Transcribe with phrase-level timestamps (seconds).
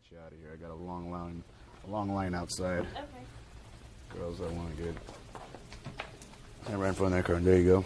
[0.00, 0.50] get you out of here.
[0.52, 1.42] I got a long line,
[1.86, 2.80] a long line outside.
[2.80, 4.18] Okay.
[4.18, 4.94] Girls that want to get.
[6.68, 7.40] And right in front of that car.
[7.40, 7.84] There you go.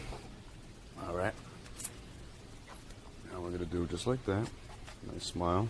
[1.06, 1.32] All right.
[3.32, 4.46] Now we're gonna do just like that.
[5.12, 5.68] Nice smile.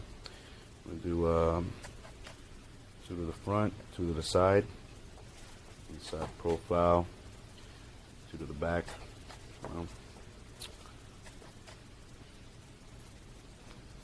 [0.85, 1.73] We're gonna do um,
[3.09, 4.65] two to the front, two to the side.
[5.93, 7.07] Inside profile.
[8.31, 8.85] Two to the back.
[9.63, 9.87] Well,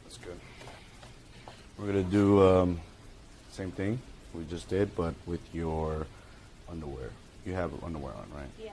[0.05, 0.41] that's good.
[1.81, 2.81] We're gonna do um,
[3.53, 3.99] same thing
[4.35, 6.07] we just did, but with your
[6.71, 7.09] underwear.
[7.47, 8.51] You have underwear on, right?
[8.59, 8.67] Yeah.
[8.67, 8.73] Is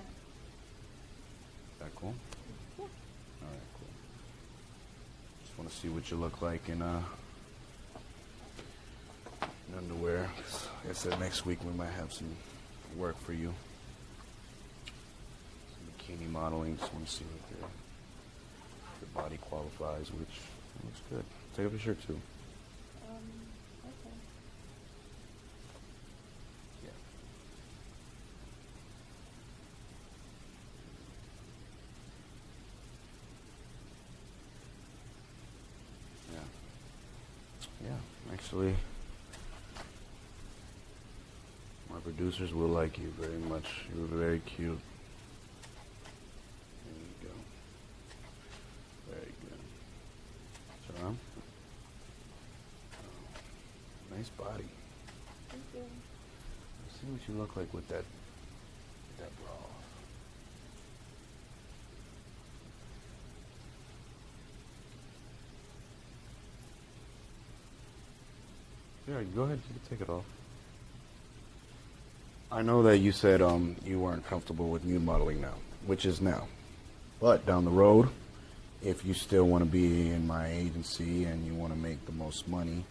[1.80, 2.14] that cool?
[2.78, 2.84] Yeah.
[2.84, 3.88] All right, cool.
[5.46, 7.02] Just want to see what you look like in uh
[9.42, 10.30] in underwear.
[10.84, 12.36] Like I said, next week we might have some
[12.98, 13.54] work for you.
[15.72, 16.78] Some bikini modeling.
[16.78, 17.70] Just want to see what your
[19.00, 20.42] your body qualifies, which
[20.84, 21.24] looks good.
[21.56, 22.20] Take off your shirt too.
[23.10, 23.24] Um.
[23.86, 24.16] Okay.
[26.84, 26.92] Yeah.
[36.34, 37.90] Yeah.
[37.90, 38.76] Yeah, actually,
[41.90, 43.86] my producers will like you very much.
[43.96, 44.80] You're very cute.
[46.86, 47.34] There you go.
[49.12, 50.96] Very good.
[50.96, 51.18] Turn around.
[52.94, 54.66] Oh, nice body.
[55.50, 55.86] Thank you.
[56.86, 59.54] Let's see what you look like with that with that bra.
[59.54, 59.70] off.
[69.08, 69.60] Yeah, go ahead.
[69.68, 70.26] You can take it off.
[72.52, 76.22] I know that you said um, you weren't comfortable with new modeling now, which is
[76.22, 76.48] now.
[77.20, 78.10] But down the road,
[78.84, 82.12] if you still want to be in my agency and you want to make the
[82.14, 82.86] most money,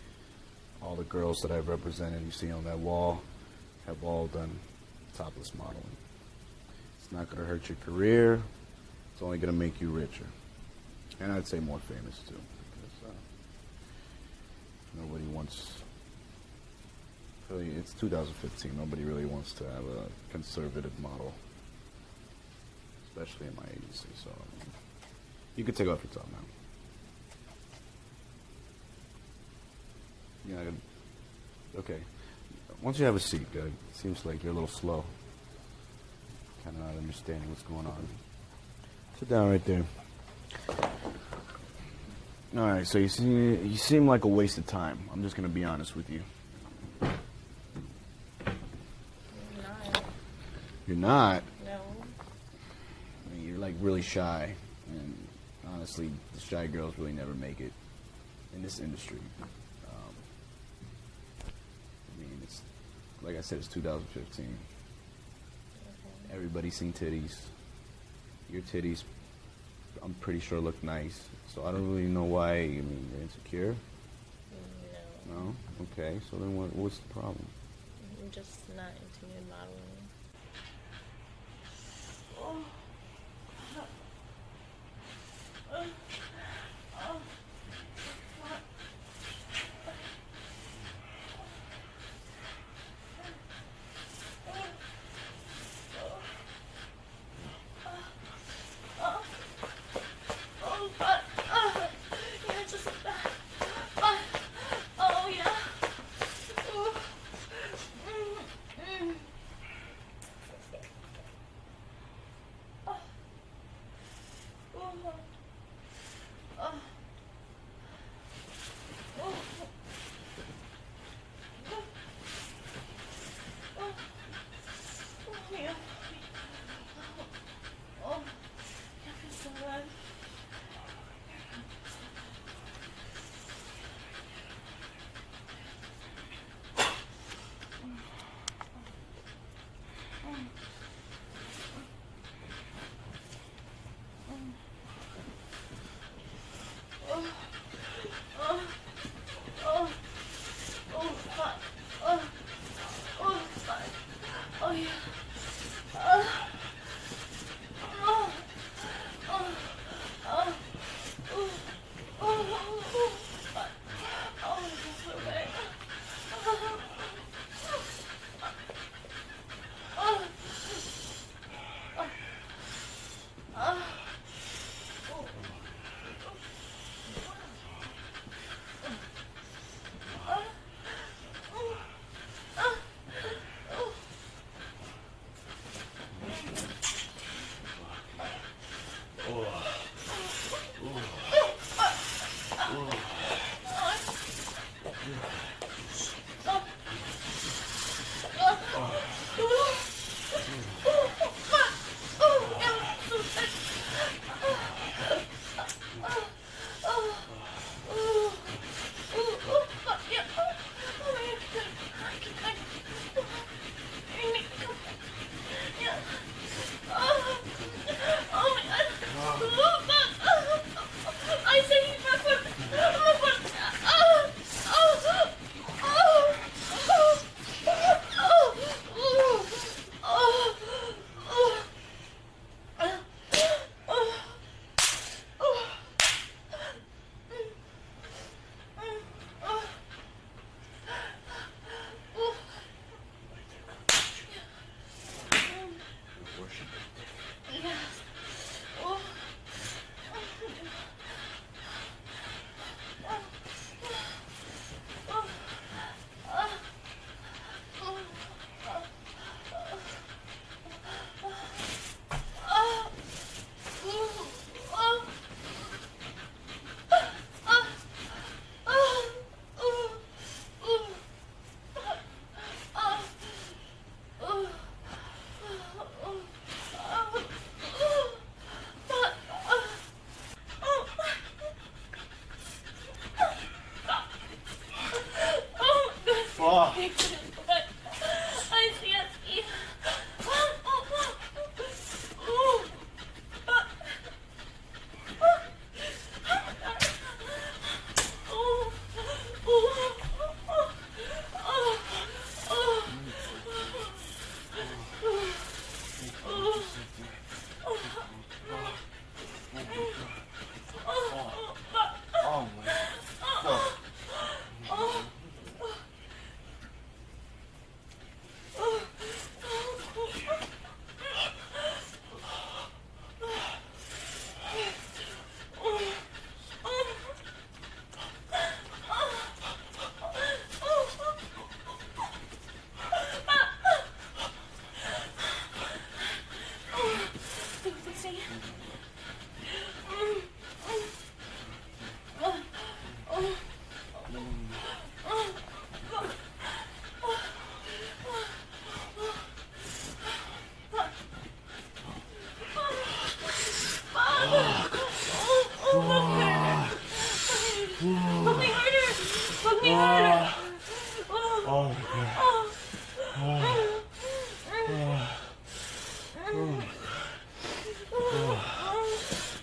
[0.82, 3.22] all the girls that I've represented, you see on that wall,
[3.86, 4.50] have all done
[5.16, 5.96] topless modeling.
[7.00, 8.42] It's not going to hurt your career.
[9.12, 10.26] It's only going to make you richer,
[11.20, 15.72] and I'd say more famous too, because uh, nobody wants.
[17.48, 18.76] Really, it's 2015.
[18.76, 21.32] Nobody really wants to have a conservative model,
[23.08, 24.08] especially in my agency.
[24.22, 24.72] So mean,
[25.54, 26.38] you could take off your top now.
[30.56, 31.78] Yeah.
[31.78, 32.00] Okay.
[32.82, 35.04] Once you have a seat, Doug, seems like you're a little slow.
[36.64, 38.08] Kind of not understanding what's going on.
[39.18, 39.84] Sit down right there.
[42.56, 42.86] All right.
[42.86, 44.98] So you seem you seem like a waste of time.
[45.12, 46.20] I'm just gonna be honest with you.
[47.00, 47.12] Not.
[50.86, 51.42] You're not.
[51.64, 51.80] No.
[53.26, 54.54] I mean, you're like really shy,
[54.90, 55.14] and
[55.72, 57.72] honestly, the shy girls really never make it
[58.54, 59.18] in this industry.
[59.42, 60.14] Um,
[61.44, 62.60] I mean, it's
[63.26, 64.44] like I said, it's 2015.
[64.46, 64.54] Okay.
[66.32, 67.34] Everybody's seen titties.
[68.48, 69.02] Your titties,
[70.00, 71.28] I'm pretty sure look nice.
[71.52, 72.52] So I don't really know why.
[72.52, 73.74] I mean, you're insecure.
[75.28, 75.34] No.
[75.34, 75.56] No.
[75.92, 76.20] Okay.
[76.30, 77.44] So then, what, what's the problem?
[78.22, 79.82] I'm just not into nude modeling.
[85.72, 85.84] Oh,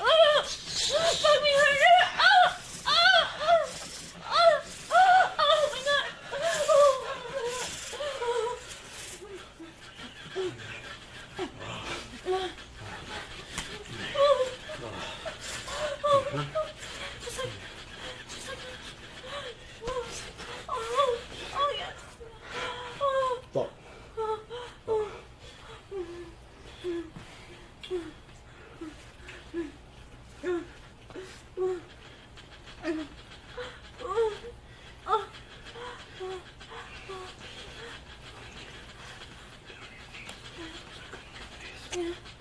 [0.01, 1.99] Oh, fuck me harder.
[2.19, 2.47] Oh,
[2.87, 3.63] oh, oh,
[4.29, 4.55] oh,
[4.91, 5.25] oh,
[16.03, 16.69] oh my god.
[17.23, 17.53] Just like,
[18.29, 18.59] just like,
[19.87, 20.03] oh,
[20.69, 21.17] oh,
[21.55, 21.97] oh yes.
[23.01, 23.39] Oh.
[23.53, 23.71] Fuck.
[41.95, 42.34] Lower.